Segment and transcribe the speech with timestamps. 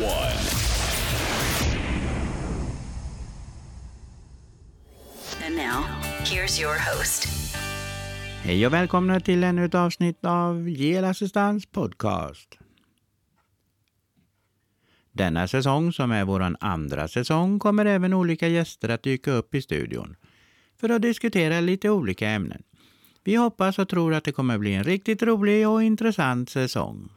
[0.00, 0.40] one.
[5.46, 5.84] And now,
[6.24, 7.28] here's your host,
[8.42, 12.58] Hej och välkomna till ännu ett avsnitt av Gelassistans podcast.
[15.12, 19.62] Denna säsong, som är vår andra säsong, kommer även olika gäster att dyka upp i
[19.62, 20.16] studion
[20.80, 22.62] för att diskutera lite olika ämnen.
[23.24, 27.08] Vi hoppas och tror att det kommer bli en riktigt rolig och intressant säsong.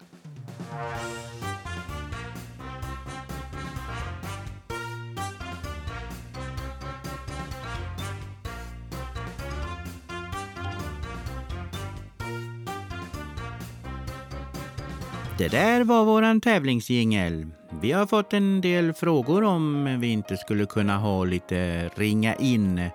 [15.43, 17.47] Det där var våran tävlingsjingel.
[17.81, 22.89] Vi har fått en del frågor om vi inte skulle kunna ha lite ringa in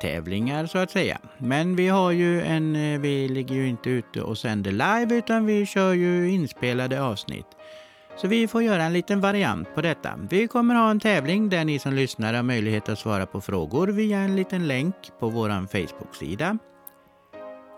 [0.00, 1.18] tävlingar så att säga.
[1.38, 5.66] Men vi har ju en, vi ligger ju inte ute och sänder live utan vi
[5.66, 7.46] kör ju inspelade avsnitt.
[8.16, 10.10] Så vi får göra en liten variant på detta.
[10.30, 13.86] Vi kommer ha en tävling där ni som lyssnar har möjlighet att svara på frågor
[13.86, 16.58] via en liten länk på våran Facebook-sida.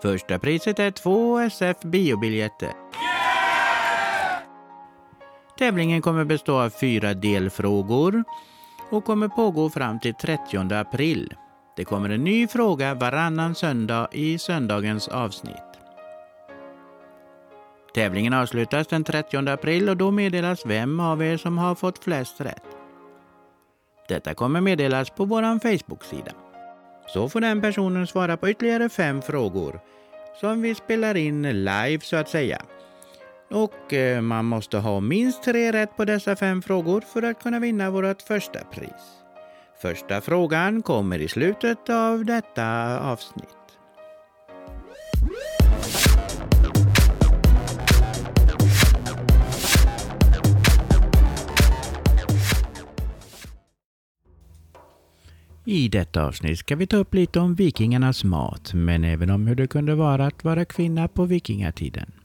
[0.01, 2.71] Första priset är två SF biobiljetter.
[5.57, 8.23] Tävlingen kommer bestå av fyra delfrågor
[8.89, 11.33] och kommer pågå fram till 30 april.
[11.75, 15.73] Det kommer en ny fråga varannan söndag i söndagens avsnitt.
[17.95, 22.41] Tävlingen avslutas den 30 april och då meddelas vem av er som har fått flest
[22.41, 22.63] rätt.
[24.07, 26.31] Detta kommer meddelas på vår Facebook-sida.
[27.07, 29.79] Så får den personen svara på ytterligare fem frågor
[30.39, 32.61] som vi spelar in live så att säga.
[33.53, 37.59] Och eh, man måste ha minst tre rätt på dessa fem frågor för att kunna
[37.59, 39.23] vinna vårt första pris.
[39.81, 43.47] Första frågan kommer i slutet av detta avsnitt.
[55.65, 59.55] I detta avsnitt ska vi ta upp lite om vikingarnas mat, men även om hur
[59.55, 62.22] det kunde vara att vara kvinna på vikingatiden.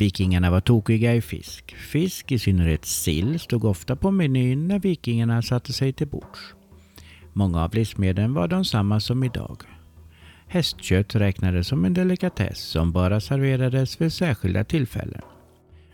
[0.00, 1.74] Vikingarna var tokiga i fisk.
[1.76, 6.54] Fisk, i synnerhet sill, stod ofta på menyn när vikingarna satte sig till bords.
[7.32, 9.62] Många av livsmedlen var de samma som idag.
[10.46, 15.22] Hästkött räknades som en delikatess som bara serverades vid särskilda tillfällen.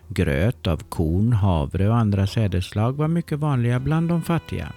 [0.09, 4.73] Gröt av korn, havre och andra sädesslag var mycket vanliga bland de fattiga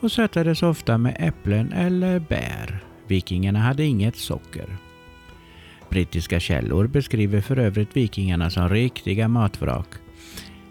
[0.00, 2.84] och sötades ofta med äpplen eller bär.
[3.06, 4.89] Vikingarna hade inget socker.
[5.90, 9.86] Brittiska källor beskriver för övrigt vikingarna som riktiga matvrak.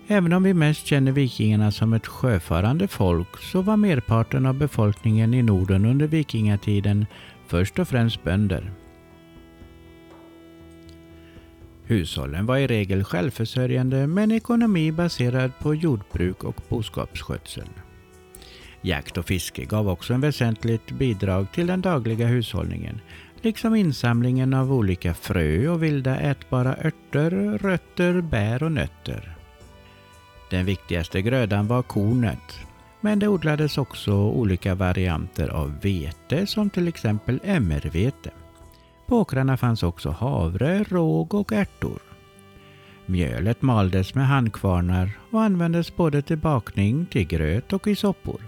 [0.08, 5.34] Även om vi mest känner vikingarna som ett sjöfarande folk så var merparten av befolkningen
[5.34, 7.06] i Norden under vikingatiden
[7.48, 8.72] först och främst bönder.
[11.84, 17.70] Hushållen var i regel självförsörjande med en ekonomi baserad på jordbruk och boskapsskötsel.
[18.82, 23.02] Jakt och fiske gav också en väsentligt bidrag till den dagliga hushållningen
[23.44, 29.36] liksom insamlingen av olika frö och vilda ätbara örter, rötter, bär och nötter.
[30.50, 32.60] Den viktigaste grödan var kornet,
[33.02, 38.32] men det odlades också olika varianter av vete som till exempel emmervete.
[39.08, 42.00] På åkrarna fanns också havre, råg och ärtor.
[43.06, 48.42] Mjölet maldes med handkvarnar och användes både till bakning, till gröt och i soppor.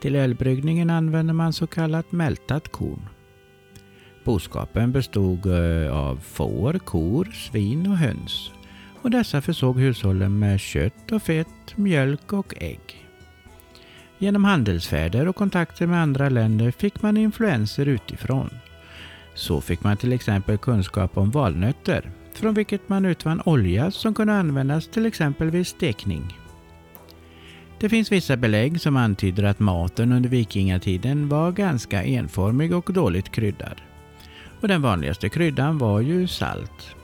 [0.00, 3.08] Till ölbryggningen använde man så kallat mältat korn.
[4.24, 8.50] Boskapen bestod eh, av får, kor, svin och höns.
[9.02, 13.06] Och dessa försåg hushållen med kött och fett, mjölk och ägg.
[14.18, 18.50] Genom handelsfärder och kontakter med andra länder fick man influenser utifrån.
[19.34, 24.32] Så fick man till exempel kunskap om valnötter, från vilket man utvann olja som kunde
[24.32, 26.38] användas till exempel vid stekning.
[27.80, 33.32] Det finns vissa belägg som antyder att maten under vikingatiden var ganska enformig och dåligt
[33.32, 33.80] kryddad
[34.60, 36.94] och den vanligaste kryddan var ju salt.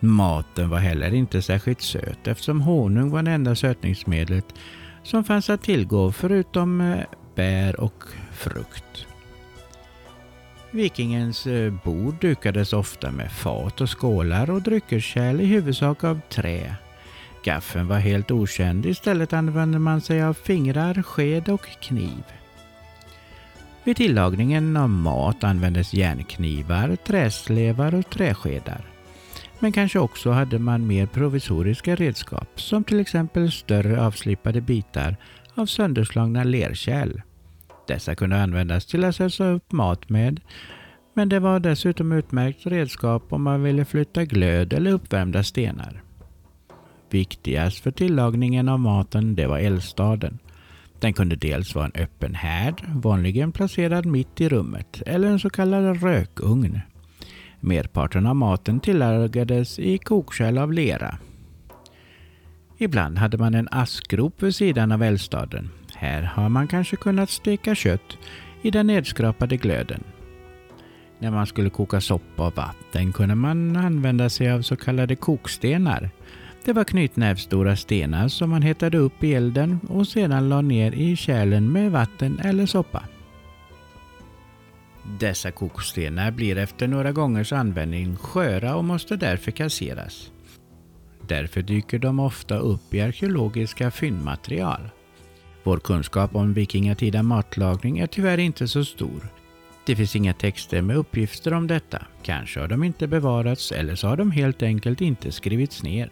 [0.00, 4.54] Maten var heller inte särskilt söt eftersom honung var det enda sötningsmedlet
[5.02, 6.98] som fanns att tillgå förutom eh,
[7.34, 9.06] bär och frukt.
[10.70, 16.76] Vikingens eh, bord dukades ofta med fat och skålar och dryckeskärl i huvudsak av trä.
[17.44, 22.24] Gaffeln var helt okänd, istället använde man sig av fingrar, sked och kniv.
[23.84, 28.80] Vid tillagningen av mat användes järnknivar, träslevar och träskedar.
[29.58, 35.16] Men kanske också hade man mer provisoriska redskap som till exempel större avslipade bitar
[35.54, 37.22] av sönderslagna lerkärl.
[37.86, 40.40] Dessa kunde användas till att sätta upp mat med
[41.14, 46.02] men det var dessutom utmärkt redskap om man ville flytta glöd eller uppvärmda stenar.
[47.10, 50.38] Viktigast för tillagningen av maten det var eldstaden.
[51.04, 55.50] Den kunde dels vara en öppen härd, vanligen placerad mitt i rummet, eller en så
[55.50, 56.80] kallad rökugn.
[57.60, 61.18] Merparten av maten tillagades i kokkärl av lera.
[62.78, 65.70] Ibland hade man en askgrop vid sidan av eldstaden.
[65.94, 68.18] Här har man kanske kunnat steka kött
[68.62, 70.04] i den nedskrapade glöden.
[71.18, 76.10] När man skulle koka soppa och vatten kunde man använda sig av så kallade kokstenar.
[76.64, 81.16] Det var knytnävstora stenar som man hetade upp i elden och sedan la ner i
[81.16, 83.04] kärlen med vatten eller soppa.
[85.20, 90.30] Dessa kokstenar blir efter några gångers användning sköra och måste därför kasseras.
[91.28, 94.90] Därför dyker de ofta upp i arkeologiska fyndmaterial.
[95.62, 99.28] Vår kunskap om vikingatida matlagning är tyvärr inte så stor.
[99.86, 102.06] Det finns inga texter med uppgifter om detta.
[102.22, 106.10] Kanske har de inte bevarats eller så har de helt enkelt inte skrivits ner.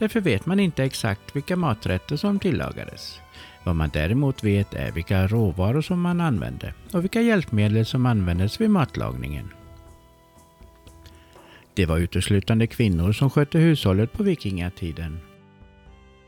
[0.00, 3.20] Därför vet man inte exakt vilka maträtter som tillagades.
[3.64, 8.60] Vad man däremot vet är vilka råvaror som man använde och vilka hjälpmedel som användes
[8.60, 9.48] vid matlagningen.
[11.74, 15.18] Det var uteslutande kvinnor som skötte hushållet på vikingatiden.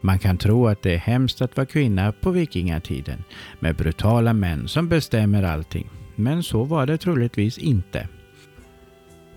[0.00, 3.24] Man kan tro att det är hemskt att vara kvinna på vikingatiden
[3.60, 5.88] med brutala män som bestämmer allting.
[6.14, 8.08] Men så var det troligtvis inte.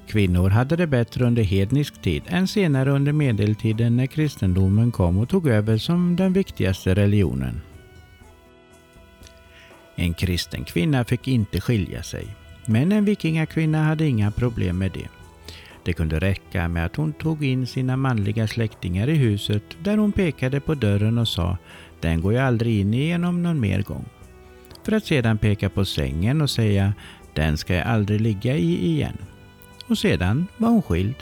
[0.08, 5.30] Kvinnor hade det bättre under hednisk tid än senare under medeltiden när kristendomen kom och
[5.30, 7.62] tog över som den viktigaste religionen.
[9.96, 12.28] En kristen kvinna fick inte skilja sig,
[12.66, 15.08] men en vikingakvinna hade inga problem med det.
[15.86, 20.12] Det kunde räcka med att hon tog in sina manliga släktingar i huset där hon
[20.12, 21.58] pekade på dörren och sa
[22.02, 24.06] ”den går jag aldrig in igenom någon mer gång”
[24.84, 26.94] för att sedan peka på sängen och säga
[27.34, 29.18] ”den ska jag aldrig ligga i igen”
[29.88, 31.16] och sedan var hon skild.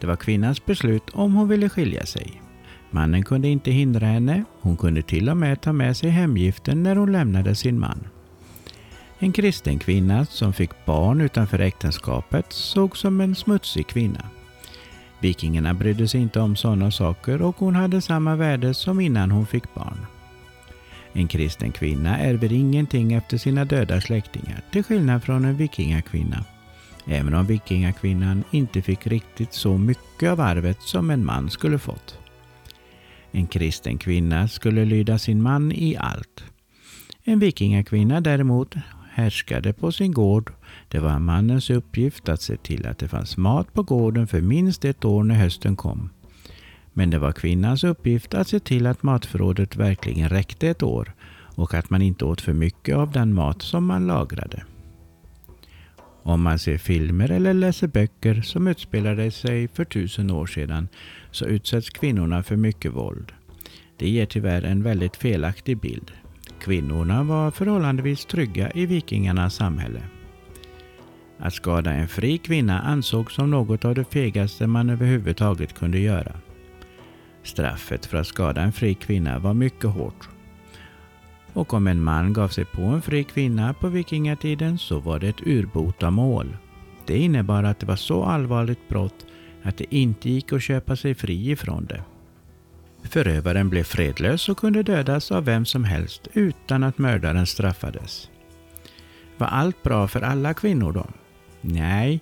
[0.00, 2.42] Det var kvinnans beslut om hon ville skilja sig.
[2.90, 6.96] Mannen kunde inte hindra henne, hon kunde till och med ta med sig hemgiften när
[6.96, 8.06] hon lämnade sin man.
[9.18, 14.24] En kristen kvinna som fick barn utanför äktenskapet såg som en smutsig kvinna.
[15.20, 19.46] Vikingarna brydde sig inte om sådana saker och hon hade samma värde som innan hon
[19.46, 20.06] fick barn.
[21.12, 26.44] En kristen kvinna ärver ingenting efter sina döda släktingar, till skillnad från en vikingakvinna.
[27.06, 32.18] Även om vikingakvinnan inte fick riktigt så mycket av arvet som en man skulle fått.
[33.30, 36.44] En kristen kvinna skulle lyda sin man i allt.
[37.24, 38.74] En vikingakvinna däremot
[39.10, 40.52] härskade på sin gård.
[40.88, 44.84] Det var mannens uppgift att se till att det fanns mat på gården för minst
[44.84, 46.10] ett år när hösten kom.
[46.92, 51.14] Men det var kvinnans uppgift att se till att matförrådet verkligen räckte ett år
[51.56, 54.62] och att man inte åt för mycket av den mat som man lagrade.
[56.26, 60.88] Om man ser filmer eller läser böcker som utspelade sig för tusen år sedan
[61.30, 63.32] så utsätts kvinnorna för mycket våld.
[63.96, 66.12] Det ger tyvärr en väldigt felaktig bild.
[66.60, 70.02] Kvinnorna var förhållandevis trygga i vikingarnas samhälle.
[71.38, 76.32] Att skada en fri kvinna ansågs som något av det fegaste man överhuvudtaget kunde göra.
[77.42, 80.35] Straffet för att skada en fri kvinna var mycket hårt.
[81.56, 85.28] Och om en man gav sig på en fri kvinna på vikingatiden så var det
[85.28, 86.56] ett urbotamål.
[87.06, 89.26] Det innebar att det var så allvarligt brott
[89.62, 92.02] att det inte gick att köpa sig fri ifrån det.
[93.02, 98.30] Förövaren blev fredlös och kunde dödas av vem som helst utan att mördaren straffades.
[99.36, 101.06] Var allt bra för alla kvinnor då?
[101.60, 102.20] Nej,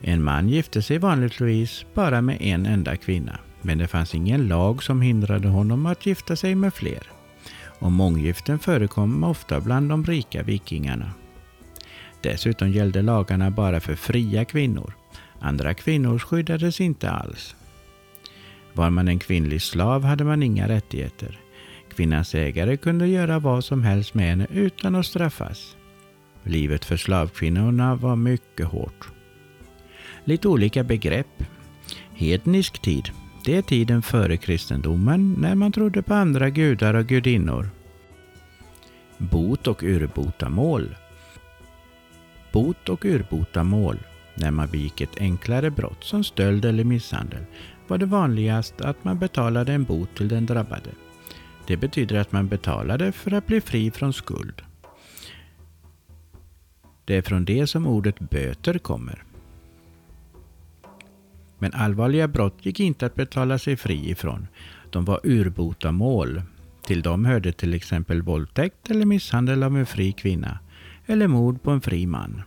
[0.00, 3.38] en man gifte sig vanligtvis bara med en enda kvinna.
[3.62, 7.17] Men det fanns ingen lag som hindrade honom att gifta sig med fler.
[7.78, 11.10] Och månggiften förekom ofta bland de rika vikingarna.
[12.20, 14.94] Dessutom gällde lagarna bara för fria kvinnor.
[15.40, 17.54] Andra kvinnor skyddades inte alls.
[18.72, 21.38] Var man en kvinnlig slav hade man inga rättigheter.
[21.94, 25.76] Kvinnans ägare kunde göra vad som helst med henne utan att straffas.
[26.42, 29.08] Livet för slavkvinnorna var mycket hårt.
[30.24, 31.44] Lite olika begrepp.
[32.12, 33.10] Hednisk tid,
[33.44, 37.70] det är tiden före kristendomen när man trodde på andra gudar och gudinnor.
[39.18, 40.96] Bot och urbotamål.
[42.52, 43.98] Bot och urbotamål
[44.34, 47.44] när man begick ett enklare brott som stöld eller misshandel
[47.86, 50.90] var det vanligast att man betalade en bot till den drabbade.
[51.66, 54.62] Det betyder att man betalade för att bli fri från skuld.
[57.04, 59.24] Det är från det som ordet böter kommer.
[61.58, 64.46] Men allvarliga brott gick inte att betala sig fri ifrån.
[64.90, 66.42] De var urbotamål.
[66.84, 70.58] Till dem hörde till exempel våldtäkt eller misshandel av en fri kvinna
[71.06, 72.42] eller mord på en fri man.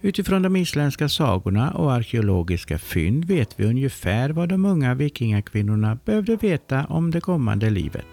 [0.00, 6.36] Utifrån de isländska sagorna och arkeologiska fynd vet vi ungefär vad de unga vikingakvinnorna behövde
[6.36, 8.06] veta om det kommande livet.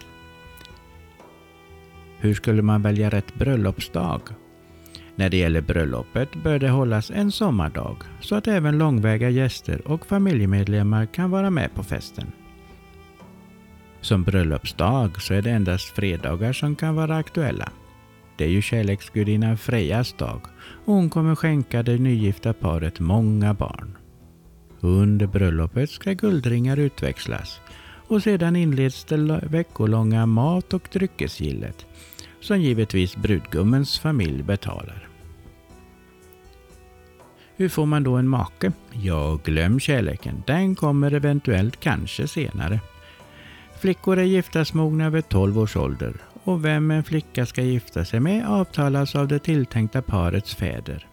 [2.18, 4.20] Hur skulle man välja rätt bröllopsdag?
[5.16, 10.06] När det gäller bröllopet bör det hållas en sommardag så att även långväga gäster och
[10.06, 12.32] familjemedlemmar kan vara med på festen.
[14.00, 17.68] Som bröllopsdag så är det endast fredagar som kan vara aktuella.
[18.36, 20.40] Det är ju kärleksgudinnan Frejas dag
[20.84, 23.96] och hon kommer skänka det nygifta paret många barn.
[24.80, 27.60] Under bröllopet ska guldringar utväxlas
[28.08, 31.86] och sedan inleds det veckolånga mat och dryckesgillet
[32.44, 35.08] som givetvis brudgummens familj betalar.
[37.56, 38.72] Hur får man då en make?
[38.92, 40.42] Ja, glöm kärleken.
[40.46, 42.80] Den kommer eventuellt kanske senare.
[43.80, 48.46] Flickor är giftasmogna vid 12 års ålder och vem en flicka ska gifta sig med
[48.46, 51.06] avtalas av det tilltänkta parets fäder.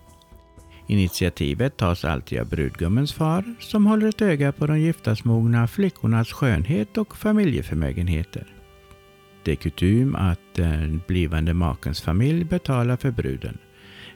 [0.87, 6.97] Initiativet tas alltid av brudgummens far som håller ett öga på de giftasmogna flickornas skönhet
[6.97, 8.60] och familjeförmögenheter.
[9.43, 13.57] Det är kutym att den blivande makens familj betalar för bruden.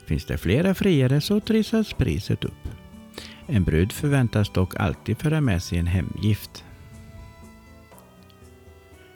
[0.06, 2.68] Finns det flera friare så trissas priset upp.
[3.46, 6.64] En brud förväntas dock alltid föra med sig en hemgift.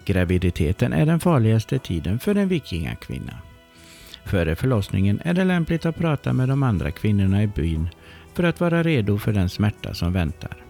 [0.05, 3.39] Graviditeten är den farligaste tiden för en vikingakvinna.
[4.25, 7.89] Före förlossningen är det lämpligt att prata med de andra kvinnorna i byn
[8.35, 10.65] för att vara redo för den smärta som väntar.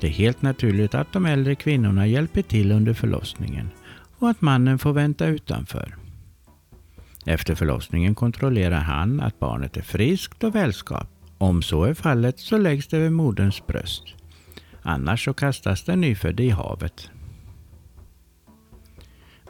[0.00, 3.70] Det är helt naturligt att de äldre kvinnorna hjälper till under förlossningen
[4.18, 5.96] och att mannen får vänta utanför.
[7.26, 11.10] Efter förlossningen kontrollerar han att barnet är friskt och välskapt.
[11.38, 14.04] Om så är fallet så läggs det vid moderns bröst.
[14.82, 17.10] Annars så kastas den nyfödde i havet.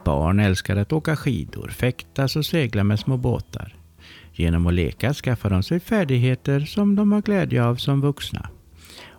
[0.03, 3.75] Barn älskar att åka skidor, fäktas och segla med små båtar.
[4.33, 8.49] Genom att leka skaffar de sig färdigheter som de har glädje av som vuxna.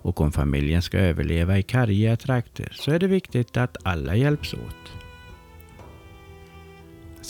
[0.03, 4.55] Och om familjen ska överleva i karga trakter så är det viktigt att alla hjälps
[4.55, 5.00] åt.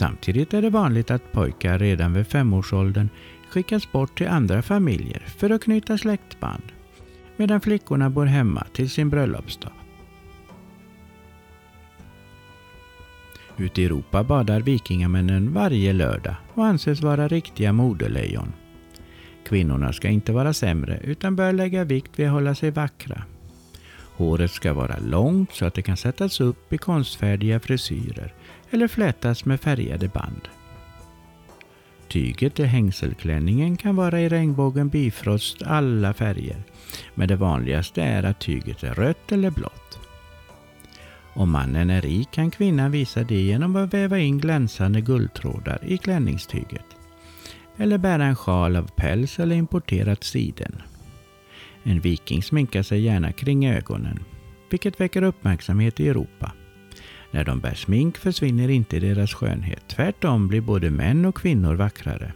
[0.01, 3.09] Samtidigt är det vanligt att pojkar redan vid femårsåldern
[3.51, 6.63] skickas bort till andra familjer för att knyta släktband,
[7.37, 9.73] medan flickorna bor hemma till sin bröllopsdag.
[13.57, 18.53] Ute i Europa badar vikingamännen varje lördag och anses vara riktiga modelejon.
[19.45, 23.23] Kvinnorna ska inte vara sämre utan bör lägga vikt vid att hålla sig vackra.
[24.21, 28.35] Håret ska vara långt så att det kan sättas upp i konstfärdiga frisyrer
[28.71, 30.49] eller flätas med färgade band.
[32.09, 36.63] Tyget till hängselklänningen kan vara i regnbågen bifrost alla färger,
[37.15, 39.99] men det vanligaste är att tyget är rött eller blått.
[41.35, 45.99] Om mannen är rik kan kvinnan visa det genom att väva in glänsande guldtrådar i
[45.99, 46.87] klänningstyget.
[47.77, 50.83] Eller bära en sjal av päls eller importerat siden.
[51.83, 54.19] En viking sminkar sig gärna kring ögonen,
[54.71, 56.53] vilket väcker uppmärksamhet i Europa.
[57.31, 59.89] När de bär smink försvinner inte deras skönhet.
[59.89, 62.33] Tvärtom blir både män och kvinnor vackrare.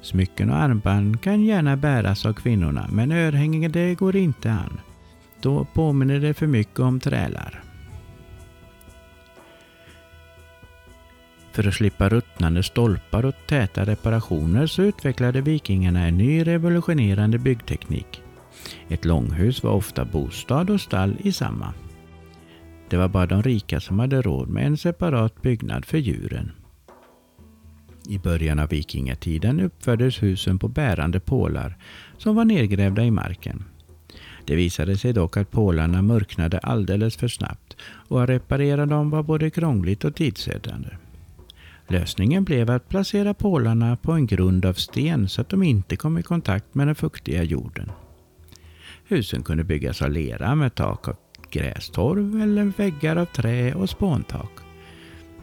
[0.00, 4.80] Smycken och armband kan gärna bäras av kvinnorna men örhängen det går inte an.
[5.42, 7.67] Då påminner det för mycket om trälar.
[11.58, 18.22] För att slippa ruttnande stolpar och täta reparationer så utvecklade vikingarna en ny revolutionerande byggteknik.
[18.88, 21.74] Ett långhus var ofta bostad och stall i samma.
[22.90, 26.52] Det var bara de rika som hade råd med en separat byggnad för djuren.
[28.08, 31.76] I början av vikingatiden uppfördes husen på bärande pålar
[32.18, 33.64] som var nedgrävda i marken.
[34.44, 39.22] Det visade sig dock att pålarna mörknade alldeles för snabbt och att reparera dem var
[39.22, 40.88] både krångligt och tidsödande.
[41.88, 46.18] Lösningen blev att placera pålarna på en grund av sten så att de inte kom
[46.18, 47.90] i kontakt med den fuktiga jorden.
[49.04, 51.16] Husen kunde byggas av lera med tak av
[51.50, 54.50] grästorv eller väggar av trä och spåntak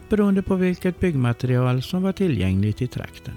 [0.08, 3.34] beroende på vilket byggmaterial som var tillgängligt i trakten.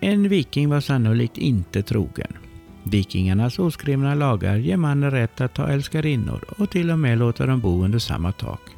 [0.00, 2.32] En viking var sannolikt inte trogen.
[2.82, 7.60] Vikingarnas oskrivna lagar ger mannen rätt att ta älskarinnor och till och med låta dem
[7.60, 8.75] bo under samma tak.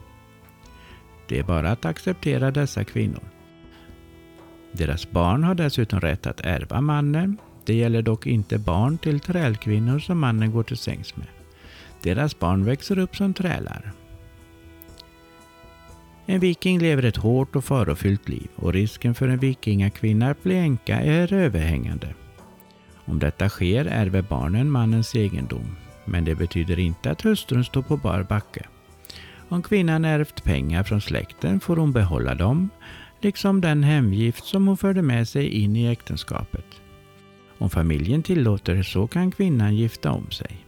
[1.29, 3.25] Det är bara att acceptera dessa kvinnor.
[4.73, 9.99] Deras barn har dessutom rätt att ärva mannen det gäller dock inte barn till trälkvinnor
[9.99, 11.27] som mannen går till sängs med.
[12.03, 13.93] Deras barn växer upp som trälar.
[16.27, 20.57] En viking lever ett hårt och farofyllt liv och risken för en vikingakvinna att bli
[20.57, 22.15] änka är överhängande.
[23.05, 27.97] Om detta sker ärver barnen mannens egendom, men det betyder inte att hustrun står på
[27.97, 28.67] bar backe.
[29.49, 32.71] Om kvinnan ärvt pengar från släkten får hon behålla dem,
[33.21, 36.67] liksom den hemgift som hon förde med sig in i äktenskapet.
[37.59, 40.65] Om familjen tillåter så kan kvinnan gifta om sig.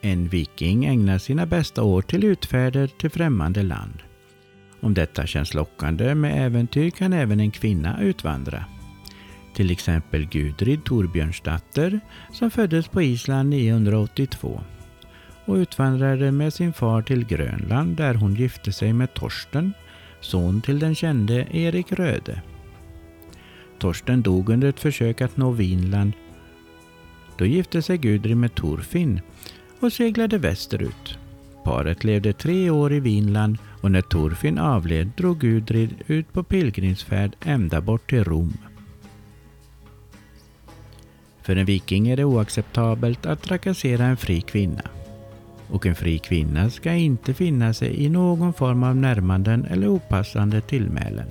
[0.00, 4.02] En viking ägnar sina bästa år till utfärder till främmande land.
[4.80, 8.64] Om detta känns lockande med äventyr kan även en kvinna utvandra.
[9.54, 12.00] Till exempel Gudrid Torbjörnsdatter
[12.32, 14.60] som föddes på Island 982
[15.48, 19.72] och utvandrade med sin far till Grönland där hon gifte sig med Torsten,
[20.20, 22.42] son till den kände Erik Röde.
[23.78, 26.12] Torsten dog under ett försök att nå Vinland.
[27.38, 29.20] Då gifte sig Gudrid med Torfinn
[29.80, 31.18] och seglade västerut.
[31.64, 37.36] Paret levde tre år i Vinland och när Torfinn avled drog Gudrid ut på pilgrimsfärd
[37.44, 38.52] ända bort till Rom.
[41.42, 44.82] För en viking är det oacceptabelt att trakassera en fri kvinna.
[45.70, 50.60] Och en fri kvinna ska inte finna sig i någon form av närmanden eller opassande
[50.60, 51.26] tillmälen.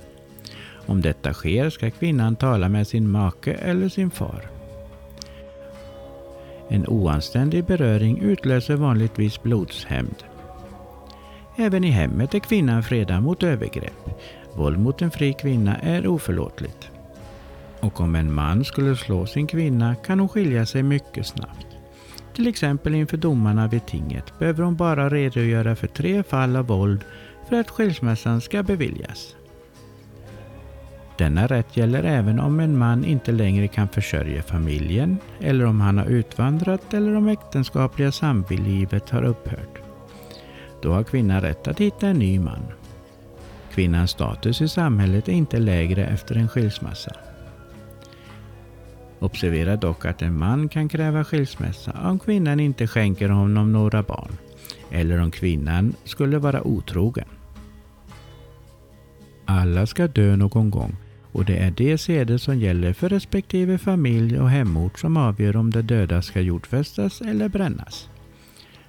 [0.86, 4.50] Om detta sker ska kvinnan tala med sin make eller sin far.
[6.68, 10.24] En oanständig beröring utlöser vanligtvis blodshämnd.
[11.56, 14.08] Även i hemmet är kvinnan fredad mot övergrepp.
[14.54, 16.90] Våld mot en fri kvinna är oförlåtligt.
[17.80, 21.77] Och om en man skulle slå sin kvinna kan hon skilja sig mycket snabbt.
[22.38, 27.04] Till exempel inför domarna vid tinget behöver hon bara redogöra för tre fall av våld
[27.48, 29.36] för att skilsmässan ska beviljas.
[31.18, 35.98] Denna rätt gäller även om en man inte längre kan försörja familjen eller om han
[35.98, 39.78] har utvandrat eller om äktenskapliga samlivet har upphört.
[40.82, 42.62] Då har kvinnan rätt att hitta en ny man.
[43.74, 47.12] Kvinnans status i samhället är inte lägre efter en skilsmässa.
[49.20, 54.32] Observera dock att en man kan kräva skilsmässa om kvinnan inte skänker honom några barn
[54.90, 57.28] eller om kvinnan skulle vara otrogen.
[59.44, 60.96] Alla ska dö någon gång
[61.32, 65.70] och det är de seder som gäller för respektive familj och hemort som avgör om
[65.70, 68.08] de döda ska jordfästas eller brännas.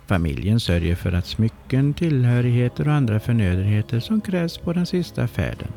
[0.08, 5.72] Familjen sörjer för att smycken, tillhörigheter och andra förnödenheter som krävs på den sista färden.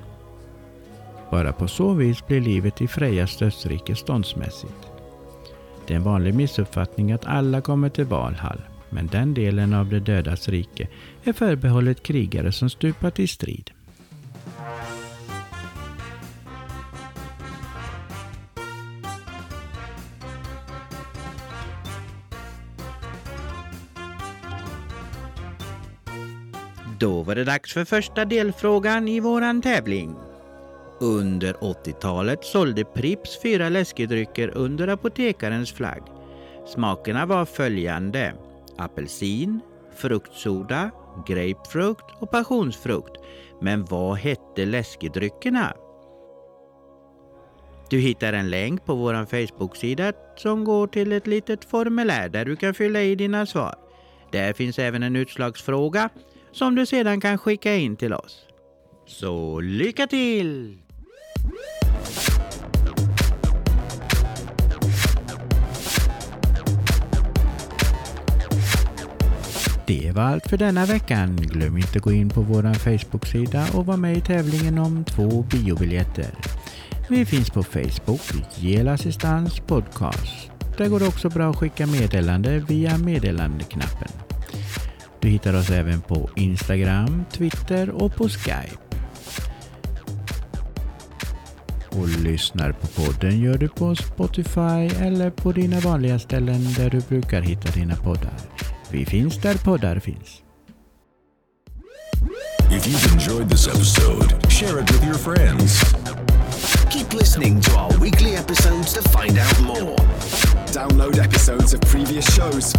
[1.32, 4.88] Bara på så vis blir livet i Frejas dödsrike ståndsmässigt.
[5.86, 10.00] Det är en vanlig missuppfattning att alla kommer till Valhall, men den delen av det
[10.00, 10.88] dödas rike
[11.24, 13.70] är förbehållet krigare som stupat i strid.
[26.98, 30.16] Då var det dags för första delfrågan i våran tävling.
[31.02, 36.02] Under 80-talet sålde Pripps fyra läskedrycker under apotekarens flagg.
[36.66, 38.34] Smakerna var följande.
[38.78, 39.60] Apelsin,
[39.96, 40.90] fruktsoda,
[41.26, 43.16] grapefrukt och passionsfrukt.
[43.60, 45.76] Men vad hette läskedryckerna?
[47.90, 52.56] Du hittar en länk på vår Facebook-sida som går till ett litet formulär där du
[52.56, 53.74] kan fylla i dina svar.
[54.32, 56.08] Där finns även en utslagsfråga
[56.52, 58.46] som du sedan kan skicka in till oss.
[59.06, 60.81] Så lycka till!
[69.86, 71.36] Det var allt för denna veckan.
[71.36, 75.42] Glöm inte att gå in på vår Facebook-sida och vara med i tävlingen om två
[75.42, 76.30] biobiljetter.
[77.08, 78.20] Vi finns på Facebook,
[78.56, 80.50] Gel Assistans Podcast.
[80.76, 84.08] Där går det också bra att skicka meddelande via meddelandeknappen.
[85.20, 88.91] Du hittar oss även på Instagram, Twitter och på Skype.
[91.96, 97.00] Och lyssnar på podden gör du på Spotify eller på dina vanliga ställen där du
[97.00, 98.36] brukar hitta dina poddar.
[98.90, 100.42] Vi finns där poddar finns.
[102.70, 105.94] If you've enjoyed this episode, share it with your friends.
[106.90, 109.96] Keep listening to our weekly episodes to find out more.
[110.72, 112.74] Download episodes of previous shows